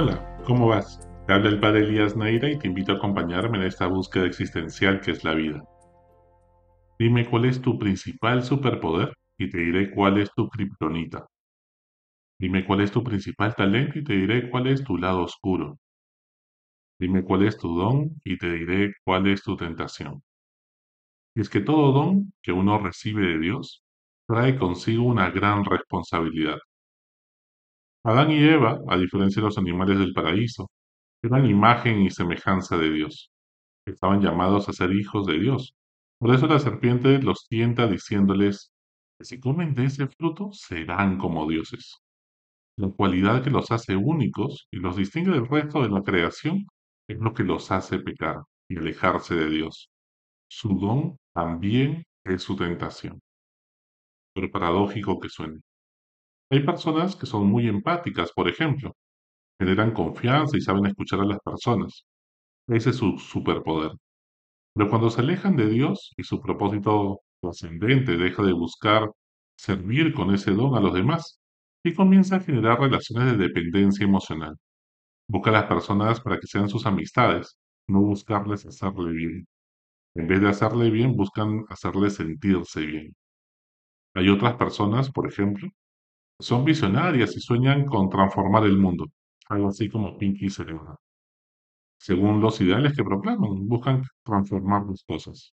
[0.00, 1.00] Hola, ¿cómo vas?
[1.26, 5.00] Te habla el padre Elías Neira y te invito a acompañarme en esta búsqueda existencial
[5.00, 5.64] que es la vida.
[7.00, 11.26] Dime cuál es tu principal superpoder y te diré cuál es tu kriptonita.
[12.38, 15.80] Dime cuál es tu principal talento y te diré cuál es tu lado oscuro.
[17.00, 20.22] Dime cuál es tu don y te diré cuál es tu tentación.
[21.34, 23.82] Y es que todo don que uno recibe de Dios
[24.28, 26.58] trae consigo una gran responsabilidad.
[28.08, 30.70] Adán y Eva, a diferencia de los animales del paraíso,
[31.22, 33.30] eran imagen y semejanza de Dios.
[33.86, 35.74] Estaban llamados a ser hijos de Dios.
[36.18, 38.72] Por eso la serpiente los tienta diciéndoles
[39.18, 41.98] que si comen de ese fruto serán como dioses.
[42.78, 46.66] La cualidad que los hace únicos y los distingue del resto de la creación
[47.08, 48.38] es lo que los hace pecar
[48.70, 49.90] y alejarse de Dios.
[50.48, 53.20] Su don también es su tentación.
[54.32, 55.60] Pero paradójico que suene.
[56.50, 58.96] Hay personas que son muy empáticas, por ejemplo,
[59.60, 62.06] generan confianza y saben escuchar a las personas.
[62.68, 63.92] Ese es su superpoder.
[64.74, 69.10] Pero cuando se alejan de Dios y su propósito trascendente deja de buscar
[69.56, 71.40] servir con ese don a los demás
[71.84, 74.56] y comienza a generar relaciones de dependencia emocional.
[75.28, 79.48] Busca a las personas para que sean sus amistades, no buscarles hacerle bien.
[80.16, 83.16] En vez de hacerle bien, buscan hacerle sentirse bien.
[84.14, 85.68] Hay otras personas, por ejemplo,
[86.40, 89.06] son visionarias y sueñan con transformar el mundo,
[89.48, 91.00] algo así como Pinky Cerebro.
[91.98, 95.52] Según los ideales que proclaman, buscan transformar las cosas.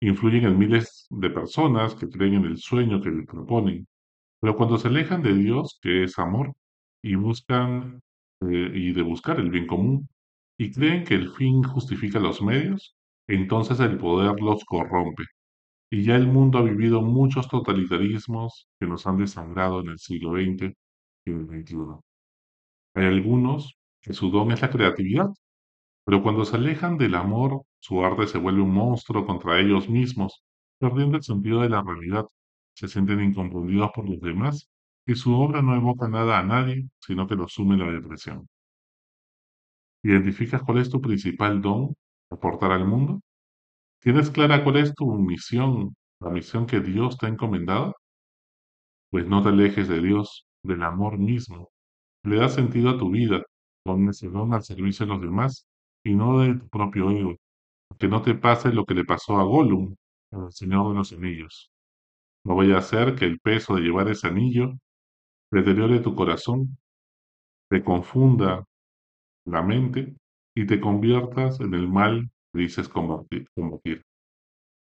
[0.00, 3.86] Influyen en miles de personas que creen en el sueño que les proponen,
[4.40, 6.52] pero cuando se alejan de Dios, que es amor,
[7.02, 8.00] y buscan
[8.42, 10.08] eh, y de buscar el bien común,
[10.58, 12.96] y creen que el fin justifica los medios,
[13.28, 15.24] entonces el poder los corrompe.
[15.92, 20.32] Y ya el mundo ha vivido muchos totalitarismos que nos han desangrado en el siglo
[20.32, 20.72] XX
[21.26, 21.76] y el XXI.
[22.94, 25.28] Hay algunos que su don es la creatividad,
[26.06, 30.42] pero cuando se alejan del amor, su arte se vuelve un monstruo contra ellos mismos,
[30.78, 32.24] perdiendo el sentido de la realidad.
[32.74, 34.70] Se sienten incomprendidos por los demás
[35.06, 38.48] y su obra no evoca nada a nadie, sino que los sume la depresión.
[40.02, 41.94] ¿Identificas cuál es tu principal don?
[42.30, 43.20] ¿Aportar al mundo?
[44.02, 47.94] ¿Tienes clara cuál es tu misión, la misión que Dios te ha encomendado?
[49.10, 51.70] Pues no te alejes de Dios, del amor mismo.
[52.24, 53.42] Le da sentido a tu vida,
[53.84, 55.68] pon ese don al servicio de los demás
[56.04, 57.36] y no de tu propio ego.
[57.96, 59.94] Que no te pase lo que le pasó a Gollum,
[60.32, 61.70] al Señor de los Anillos.
[62.44, 64.72] No vaya a ser que el peso de llevar ese anillo
[65.52, 66.76] deteriore tu corazón,
[67.70, 68.64] te confunda
[69.46, 70.16] la mente
[70.56, 73.46] y te conviertas en el mal dices combatir.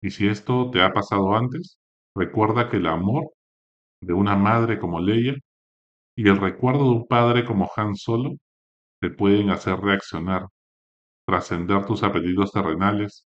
[0.02, 1.78] Y si esto te ha pasado antes,
[2.16, 3.30] recuerda que el amor
[4.02, 5.34] de una madre como Leia
[6.16, 8.32] y el recuerdo de un padre como Han Solo
[9.00, 10.46] te pueden hacer reaccionar
[11.26, 13.24] trascender tus apetitos terrenales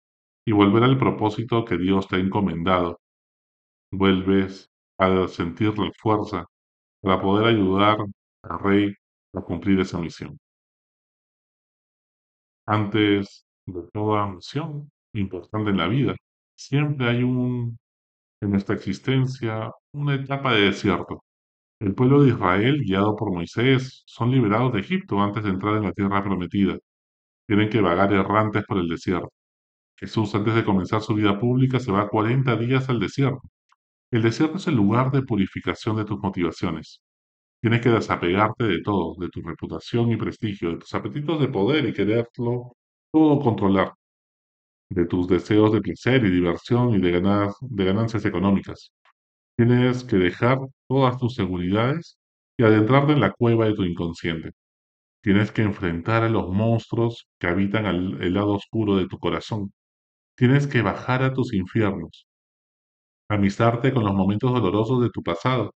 [0.47, 2.99] y volver al propósito que Dios te ha encomendado.
[3.93, 6.47] Vuelves a sentir la fuerza
[7.03, 7.99] para poder ayudar
[8.45, 8.95] al Rey
[9.35, 10.39] a cumplir esa misión.
[12.67, 16.14] Antes de toda misión importante en la vida,
[16.54, 17.78] siempre hay un,
[18.41, 21.25] en nuestra existencia, una etapa de desierto.
[21.81, 25.84] El pueblo de Israel, guiado por Moisés, son liberados de Egipto antes de entrar en
[25.84, 26.78] la tierra prometida
[27.50, 29.32] tienen que vagar errantes por el desierto.
[29.97, 33.42] Jesús, antes de comenzar su vida pública, se va 40 días al desierto.
[34.12, 37.02] El desierto es el lugar de purificación de tus motivaciones.
[37.60, 41.87] Tienes que desapegarte de todo, de tu reputación y prestigio, de tus apetitos de poder
[41.88, 42.75] y quererlo
[43.12, 43.94] todo controlar,
[44.91, 47.12] de tus deseos de placer y diversión y de,
[47.60, 48.93] de ganancias económicas.
[49.56, 52.19] Tienes que dejar todas tus seguridades
[52.59, 54.53] y adentrarte en la cueva de tu inconsciente.
[55.22, 59.72] Tienes que enfrentar a los monstruos que habitan al, el lado oscuro de tu corazón.
[60.37, 62.26] Tienes que bajar a tus infiernos,
[63.29, 65.75] amistarte con los momentos dolorosos de tu pasado,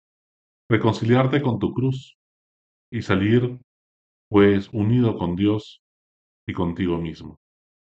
[0.69, 2.17] reconciliarte con tu cruz
[2.91, 3.59] y salir,
[4.29, 5.80] pues, unido con Dios
[6.51, 7.39] y contigo mismo.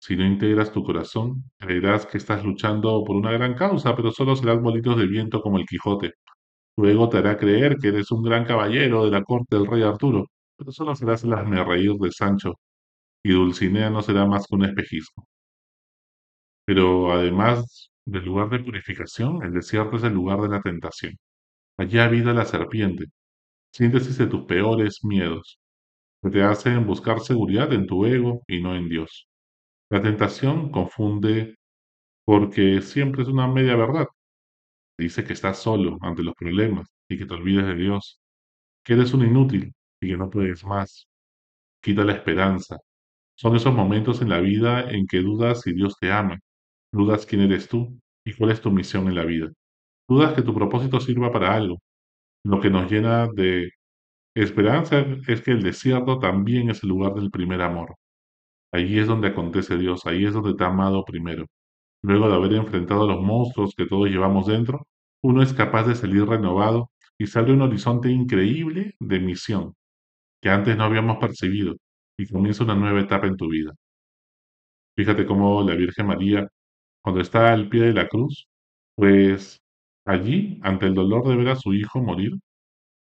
[0.01, 4.37] Si no integras tu corazón, creerás que estás luchando por una gran causa, pero solo
[4.37, 6.15] serás bolitos de viento como el Quijote.
[6.77, 10.27] Luego te hará creer que eres un gran caballero de la corte del rey Arturo,
[10.57, 11.33] pero solo serás el
[11.67, 12.55] reír de Sancho,
[13.25, 15.27] y Dulcinea no será más que un espejismo.
[16.65, 21.17] Pero además del lugar de purificación, el desierto es el lugar de la tentación.
[21.79, 23.07] Allí habita la serpiente,
[23.73, 25.59] síntesis de tus peores miedos,
[26.31, 29.29] te hacen buscar seguridad en tu ego y no en Dios.
[29.91, 31.57] La tentación confunde
[32.25, 34.07] porque siempre es una media verdad.
[34.99, 38.21] Dice que estás solo ante los problemas y que te olvides de Dios,
[38.85, 41.09] que eres un inútil y que no puedes más.
[41.83, 42.79] quita la esperanza.
[43.37, 46.39] Son esos momentos en la vida en que dudas si Dios te ama,
[46.93, 49.51] dudas quién eres tú y cuál es tu misión en la vida.
[50.09, 51.79] Dudas que tu propósito sirva para algo.
[52.45, 53.71] Lo que nos llena de
[54.43, 57.97] esperanza es que el desierto también es el lugar del primer amor.
[58.73, 61.47] Allí es donde acontece Dios, ahí es donde te ha amado primero.
[62.03, 64.87] Luego de haber enfrentado a los monstruos que todos llevamos dentro,
[65.23, 69.75] uno es capaz de salir renovado y sale un horizonte increíble de misión
[70.43, 71.77] que antes no habíamos percibido
[72.19, 73.73] y comienza una nueva etapa en tu vida.
[74.97, 76.49] Fíjate cómo la Virgen María,
[77.03, 78.49] cuando está al pie de la cruz,
[78.97, 79.61] pues
[80.07, 82.33] allí, ante el dolor de ver a su hijo morir,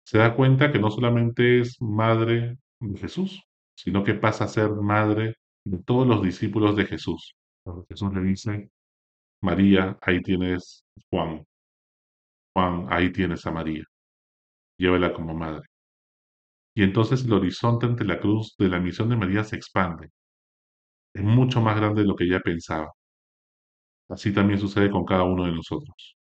[0.06, 3.42] se da cuenta que no solamente es madre de Jesús,
[3.76, 5.36] sino que pasa a ser madre
[5.66, 7.36] de todos los discípulos de Jesús.
[7.90, 8.70] Jesús le dice,
[9.42, 11.46] María, ahí tienes Juan.
[12.54, 13.84] Juan, ahí tienes a María.
[14.78, 15.64] Llévala como madre.
[16.76, 20.10] Y entonces el horizonte ante la cruz de la misión de María se expande.
[21.14, 22.92] Es mucho más grande de lo que ella pensaba.
[24.10, 26.18] Así también sucede con cada uno de nosotros.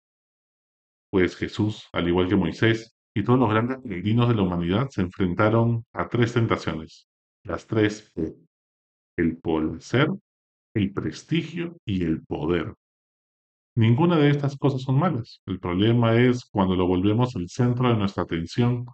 [1.11, 5.03] Pues Jesús, al igual que Moisés y todos los grandes peregrinos de la humanidad, se
[5.03, 7.09] enfrentaron a tres tentaciones.
[7.43, 8.13] Las tres
[9.17, 10.09] el placer,
[10.75, 12.75] el prestigio y el poder.
[13.75, 15.41] Ninguna de estas cosas son malas.
[15.47, 18.87] El problema es cuando lo volvemos el centro de nuestra atención,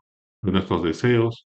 [0.43, 1.47] de nuestros deseos,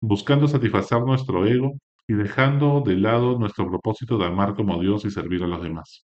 [0.00, 1.74] buscando satisfacer nuestro ego
[2.08, 6.06] y dejando de lado nuestro propósito de amar como Dios y servir a los demás.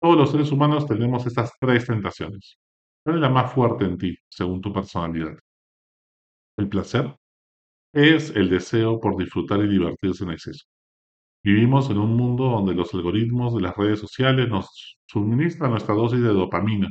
[0.00, 2.56] Todos los seres humanos tenemos estas tres tentaciones.
[3.04, 5.36] ¿Cuál es la más fuerte en ti, según tu personalidad?
[6.58, 7.14] El placer
[7.94, 10.66] es el deseo por disfrutar y divertirse en exceso.
[11.44, 16.22] Vivimos en un mundo donde los algoritmos de las redes sociales nos suministran nuestra dosis
[16.22, 16.88] de dopamina,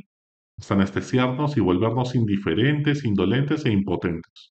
[0.60, 4.54] hasta anestesiarnos y volvernos indiferentes, indolentes e impotentes.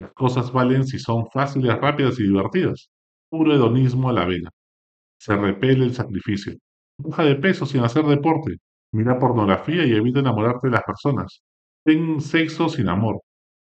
[0.00, 2.90] Las cosas valen si son fáciles, rápidas y divertidas.
[3.30, 4.50] Puro hedonismo a la vena.
[5.20, 6.54] Se repele el sacrificio.
[6.98, 8.56] Baja de peso sin hacer deporte.
[8.92, 11.42] Mira pornografía y evita enamorarte de las personas.
[11.84, 13.20] Ten sexo sin amor.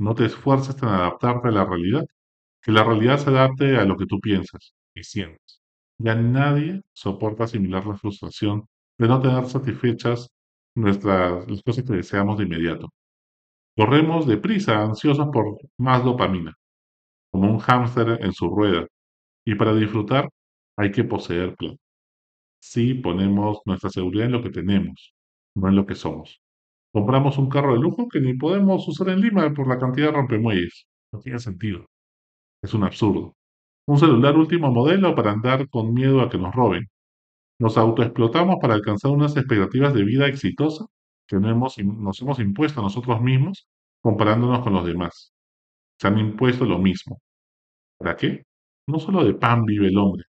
[0.02, 2.04] No te esfuerces en adaptarte a la realidad.
[2.64, 5.62] Que la realidad se adapte a lo que tú piensas y sientes.
[6.00, 8.68] Ya nadie soporta asimilar la frustración
[8.98, 10.30] de no tener satisfechas
[10.76, 12.90] nuestras, las cosas que deseamos de inmediato.
[13.78, 16.56] Corremos deprisa, ansiosos por más dopamina,
[17.32, 18.88] como un hámster en su rueda,
[19.46, 20.30] y para disfrutar
[20.78, 21.78] hay que poseer plata.
[22.60, 25.14] Si ponemos nuestra seguridad en lo que tenemos,
[25.56, 26.42] no en lo que somos.
[26.94, 30.14] Compramos un carro de lujo que ni podemos usar en Lima por la cantidad de
[30.14, 30.88] rompemuelles.
[31.14, 31.86] No tiene sentido.
[32.62, 33.36] Es un absurdo.
[33.88, 36.90] Un celular último modelo para andar con miedo a que nos roben.
[37.60, 40.86] Nos autoexplotamos para alcanzar unas expectativas de vida exitosa
[41.28, 43.68] que nos hemos impuesto a nosotros mismos
[44.02, 45.34] comparándonos con los demás.
[46.00, 47.22] Se han impuesto lo mismo.
[47.98, 48.44] ¿Para qué?
[48.88, 50.26] No solo de pan vive el hombre.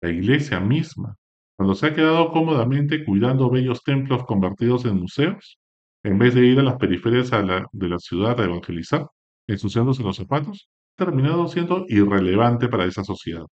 [0.00, 1.16] La iglesia misma,
[1.56, 5.58] cuando se ha quedado cómodamente cuidando bellos templos convertidos en museos,
[6.04, 9.06] en vez de ir a las periferias de la ciudad a evangelizar,
[9.46, 13.46] ensuciándose los zapatos, terminado siendo irrelevante para esa sociedad.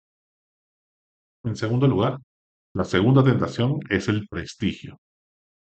[1.44, 2.18] En segundo lugar,
[2.74, 4.98] la segunda tentación es el prestigio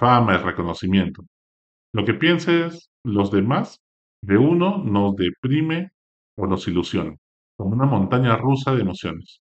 [0.00, 1.22] fama y reconocimiento.
[1.92, 3.80] Lo que pienses los demás
[4.22, 5.90] de uno nos deprime
[6.36, 7.14] o nos ilusiona,
[7.56, 9.42] como una montaña rusa de emociones.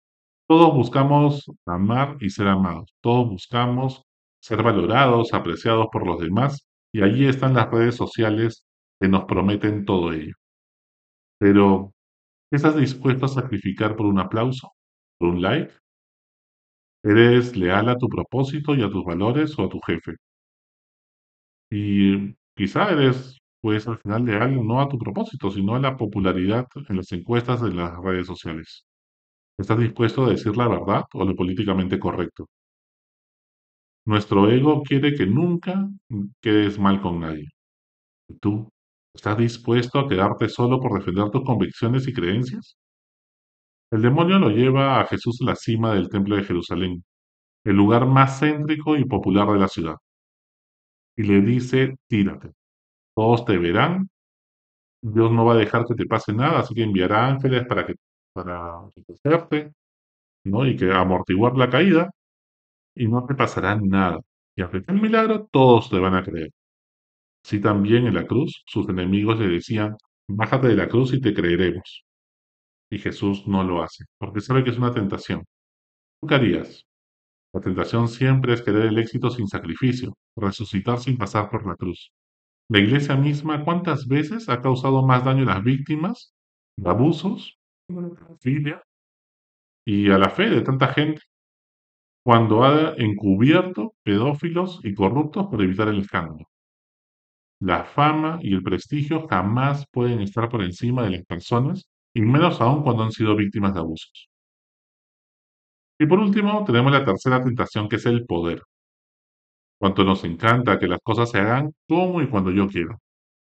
[0.49, 2.95] Todos buscamos amar y ser amados.
[3.03, 4.03] Todos buscamos
[4.41, 8.65] ser valorados, apreciados por los demás, y allí están las redes sociales
[9.01, 10.35] que nos prometen todo ello.
[11.41, 11.93] Pero,
[12.53, 14.73] ¿estás dispuesto a sacrificar por un aplauso?
[15.19, 15.73] ¿Por un like?
[17.03, 20.15] ¿Eres leal a tu propósito y a tus valores o a tu jefe?
[21.71, 26.67] Y quizá eres, pues al final leal no a tu propósito, sino a la popularidad
[26.89, 28.85] en las encuestas de las redes sociales.
[29.59, 32.49] ¿Estás dispuesto a decir la verdad o lo políticamente correcto?
[34.09, 35.89] Nuestro ego quiere que nunca
[36.41, 37.49] quedes mal con nadie.
[38.41, 38.71] ¿Tú
[39.15, 42.77] estás dispuesto a quedarte solo por defender tus convicciones y creencias?
[43.91, 47.05] El demonio lo lleva a Jesús a la cima del templo de Jerusalén,
[47.65, 49.97] el lugar más céntrico y popular de la ciudad
[51.19, 52.53] y le dice, tírate.
[53.17, 54.09] Todos te verán.
[55.03, 57.95] Dios no va a dejar que te pase nada, así que enviará ángeles para que
[58.33, 59.73] para protegerte,
[60.45, 60.67] ¿no?
[60.67, 62.11] Y que amortiguar la caída
[62.99, 64.21] y no te pasará nada.
[64.57, 66.51] Y al el milagro, todos te van a creer.
[67.45, 69.97] Así también en la cruz, sus enemigos le decían,
[70.29, 72.05] bájate de la cruz y te creeremos.
[72.91, 75.45] Y Jesús no lo hace, porque sabe que es una tentación.
[76.21, 76.29] ¿Tú?
[77.55, 82.13] La tentación siempre es querer el éxito sin sacrificio, resucitar sin pasar por la cruz.
[82.69, 86.35] La Iglesia misma, ¿cuántas veces ha causado más daño a las víctimas
[86.77, 87.59] de abusos,
[88.41, 88.83] filia
[89.87, 91.23] y a la fe de tanta gente
[92.29, 96.45] cuando ha encubierto pedófilos y corruptos por evitar el escándalo.
[97.59, 102.61] La fama y el prestigio jamás pueden estar por encima de las personas, y menos
[102.61, 104.29] aún cuando han sido víctimas de abusos.
[105.99, 108.61] Y por último, tenemos la tercera tentación, que es el poder.
[109.81, 112.99] Cuanto nos encanta que las cosas se hagan como y cuando yo quiero.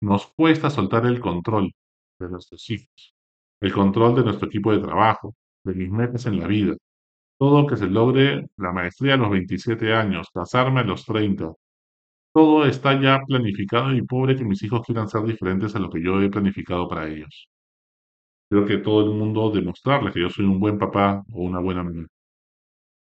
[0.02, 1.72] Nos cuesta soltar el control
[2.20, 3.14] de nuestros hijos,
[3.62, 6.76] el control de nuestro equipo de trabajo, de mis metas en la vida.
[7.38, 11.52] Todo que se logre la maestría a los 27 años, casarme a los 30.
[12.32, 16.02] Todo está ya planificado y pobre que mis hijos quieran ser diferentes a lo que
[16.02, 17.48] yo he planificado para ellos.
[18.48, 21.82] Creo que todo el mundo demostrarles que yo soy un buen papá o una buena
[21.82, 22.06] mamá.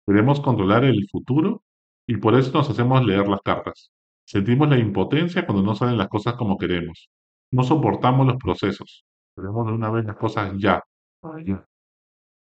[0.05, 1.63] Queremos controlar el futuro
[2.07, 3.91] y por eso nos hacemos leer las cartas.
[4.25, 7.09] Sentimos la impotencia cuando no salen las cosas como queremos.
[7.51, 9.03] No soportamos los procesos.
[9.35, 10.81] Queremos de una vez las cosas ya.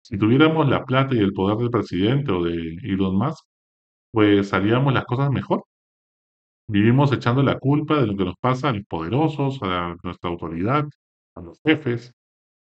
[0.09, 2.53] Si tuviéramos la plata y el poder del presidente o de
[2.85, 3.45] Elon Musk,
[4.13, 5.65] pues haríamos las cosas mejor.
[6.69, 10.85] Vivimos echando la culpa de lo que nos pasa a los poderosos, a nuestra autoridad,
[11.35, 12.13] a los jefes,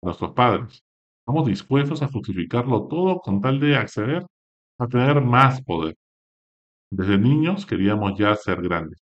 [0.03, 0.83] a nuestros padres.
[1.21, 4.25] Estamos dispuestos a justificarlo todo con tal de acceder
[4.79, 5.97] a tener más poder.
[6.91, 9.03] Desde niños queríamos ya ser grandes.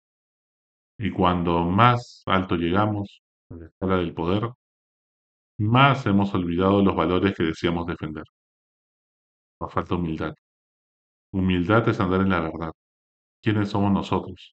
[0.98, 4.48] Y cuando más alto llegamos en la escala del poder,
[5.58, 8.24] más hemos olvidado los valores que decíamos defender.
[9.60, 10.34] Nos falta humildad.
[11.32, 12.72] Humildad es andar en la verdad.
[13.42, 14.54] ¿Quiénes somos nosotros?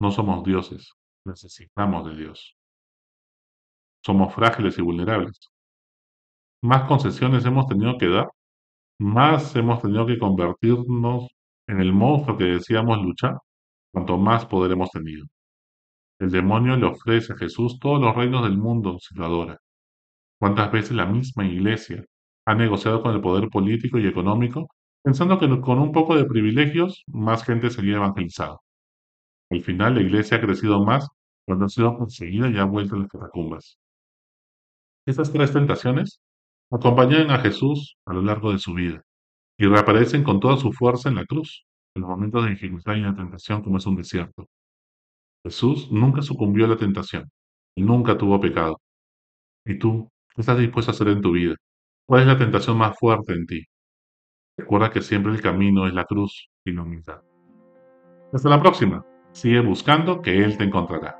[0.00, 0.92] No somos dioses.
[1.24, 2.56] Necesitamos de Dios.
[4.04, 5.38] Somos frágiles y vulnerables.
[6.62, 8.28] Más concesiones hemos tenido que dar
[9.00, 11.28] más hemos tenido que convertirnos
[11.66, 13.38] en el monstruo que decíamos luchar,
[13.90, 15.24] cuanto más poder hemos tenido.
[16.18, 19.58] El demonio le ofrece a Jesús todos los reinos del mundo si lo adora.
[20.40, 22.02] ¿Cuántas veces la misma iglesia
[22.46, 24.68] ha negociado con el poder político y económico
[25.02, 28.56] pensando que con un poco de privilegios más gente sería evangelizada?
[29.50, 31.08] Al final la iglesia ha crecido más
[31.46, 33.78] cuando ha sido perseguida y ha vuelto a las catacumbas.
[35.06, 36.20] Estas tres tentaciones
[36.70, 39.02] acompañan a Jesús a lo largo de su vida
[39.58, 43.02] y reaparecen con toda su fuerza en la cruz, en los momentos de dificultad y
[43.02, 44.48] de tentación como es un desierto.
[45.44, 47.30] Jesús nunca sucumbió a la tentación,
[47.76, 48.80] y nunca tuvo pecado.
[49.66, 51.54] ¿Y tú estás dispuesto a hacer en tu vida?
[52.06, 53.64] ¿Cuál es la tentación más fuerte en ti?
[54.56, 57.22] Recuerda que siempre el camino es la cruz y la humildad.
[58.32, 59.04] Hasta la próxima.
[59.32, 61.19] Sigue buscando que Él te encontrará.